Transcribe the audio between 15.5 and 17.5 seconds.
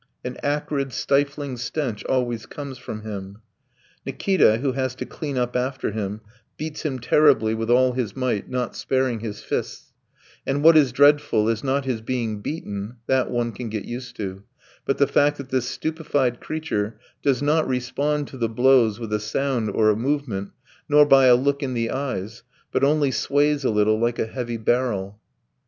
stupefied creature does